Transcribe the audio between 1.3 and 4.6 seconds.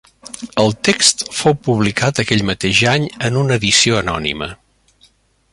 fou publicat aquell mateix any en una edició anònima.